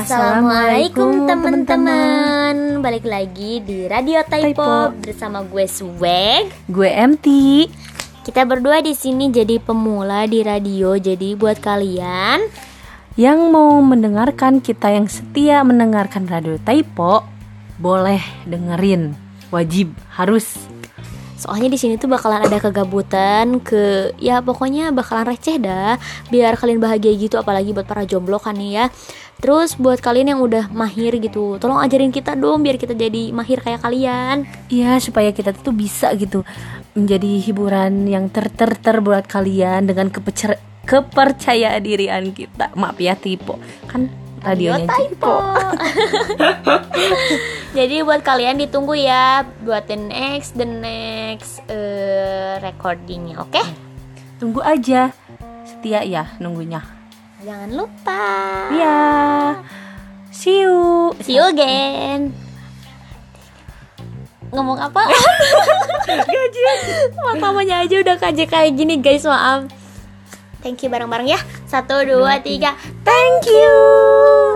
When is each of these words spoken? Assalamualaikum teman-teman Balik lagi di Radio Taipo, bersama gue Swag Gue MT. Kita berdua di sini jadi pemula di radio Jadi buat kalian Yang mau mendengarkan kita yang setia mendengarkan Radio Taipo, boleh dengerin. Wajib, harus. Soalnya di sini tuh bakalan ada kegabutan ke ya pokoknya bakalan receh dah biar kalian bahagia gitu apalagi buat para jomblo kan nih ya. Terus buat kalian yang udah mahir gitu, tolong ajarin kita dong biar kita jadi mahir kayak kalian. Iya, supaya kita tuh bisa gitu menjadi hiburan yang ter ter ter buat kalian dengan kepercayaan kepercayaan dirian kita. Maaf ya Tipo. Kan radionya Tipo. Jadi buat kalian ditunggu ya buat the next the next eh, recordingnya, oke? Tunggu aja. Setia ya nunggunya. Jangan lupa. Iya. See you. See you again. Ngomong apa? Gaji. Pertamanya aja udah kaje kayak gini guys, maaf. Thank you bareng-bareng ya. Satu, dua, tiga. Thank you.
Assalamualaikum 0.00 1.28
teman-teman 1.28 2.80
Balik 2.80 3.04
lagi 3.04 3.60
di 3.60 3.84
Radio 3.84 4.24
Taipo, 4.24 4.96
bersama 4.96 5.44
gue 5.44 5.68
Swag 5.68 6.48
Gue 6.72 6.88
MT. 6.88 7.26
Kita 8.24 8.48
berdua 8.48 8.80
di 8.80 8.96
sini 8.96 9.28
jadi 9.28 9.60
pemula 9.60 10.24
di 10.24 10.40
radio 10.40 10.96
Jadi 10.96 11.36
buat 11.36 11.60
kalian 11.60 12.48
Yang 13.20 13.40
mau 13.52 13.76
mendengarkan 13.84 14.64
kita 14.64 14.88
yang 14.88 15.04
setia 15.04 15.60
mendengarkan 15.68 16.24
Radio 16.24 16.56
Taipo, 16.56 17.20
boleh 17.76 18.24
dengerin. 18.48 19.12
Wajib, 19.52 19.92
harus. 20.16 20.79
Soalnya 21.40 21.72
di 21.72 21.80
sini 21.80 21.96
tuh 21.96 22.12
bakalan 22.12 22.44
ada 22.44 22.60
kegabutan 22.60 23.64
ke 23.64 24.12
ya 24.20 24.44
pokoknya 24.44 24.92
bakalan 24.92 25.24
receh 25.24 25.56
dah 25.56 25.96
biar 26.28 26.60
kalian 26.60 26.76
bahagia 26.76 27.16
gitu 27.16 27.40
apalagi 27.40 27.72
buat 27.72 27.88
para 27.88 28.04
jomblo 28.04 28.36
kan 28.36 28.60
nih 28.60 28.70
ya. 28.76 28.84
Terus 29.40 29.72
buat 29.80 30.04
kalian 30.04 30.36
yang 30.36 30.40
udah 30.44 30.68
mahir 30.68 31.16
gitu, 31.16 31.56
tolong 31.56 31.80
ajarin 31.80 32.12
kita 32.12 32.36
dong 32.36 32.60
biar 32.60 32.76
kita 32.76 32.92
jadi 32.92 33.32
mahir 33.32 33.64
kayak 33.64 33.80
kalian. 33.80 34.44
Iya, 34.68 35.00
supaya 35.00 35.32
kita 35.32 35.56
tuh 35.56 35.72
bisa 35.72 36.12
gitu 36.12 36.44
menjadi 36.92 37.40
hiburan 37.48 38.04
yang 38.04 38.28
ter 38.28 38.52
ter 38.52 38.76
ter 38.76 39.00
buat 39.00 39.24
kalian 39.24 39.88
dengan 39.88 40.12
kepercayaan 40.12 40.60
kepercayaan 40.84 41.80
dirian 41.80 42.34
kita. 42.34 42.74
Maaf 42.74 42.98
ya 42.98 43.14
Tipo. 43.14 43.62
Kan 43.86 44.10
radionya 44.42 44.90
Tipo. 44.90 45.34
Jadi 47.80 48.04
buat 48.04 48.20
kalian 48.20 48.60
ditunggu 48.60 48.92
ya 48.92 49.40
buat 49.64 49.88
the 49.88 49.96
next 49.96 50.52
the 50.52 50.68
next 50.68 51.64
eh, 51.64 52.60
recordingnya, 52.60 53.40
oke? 53.40 53.56
Tunggu 54.36 54.60
aja. 54.60 55.16
Setia 55.64 56.04
ya 56.04 56.28
nunggunya. 56.36 56.84
Jangan 57.40 57.72
lupa. 57.72 58.28
Iya. 58.68 59.00
See 60.28 60.60
you. 60.60 61.16
See 61.24 61.40
you 61.40 61.44
again. 61.48 62.36
Ngomong 64.52 64.76
apa? 64.76 65.00
Gaji. 66.36 66.62
Pertamanya 67.16 67.80
aja 67.80 67.96
udah 67.96 68.16
kaje 68.20 68.44
kayak 68.44 68.76
gini 68.76 69.00
guys, 69.00 69.24
maaf. 69.24 69.72
Thank 70.60 70.84
you 70.84 70.92
bareng-bareng 70.92 71.32
ya. 71.32 71.40
Satu, 71.64 72.04
dua, 72.04 72.44
tiga. 72.44 72.76
Thank 73.08 73.48
you. 73.48 74.49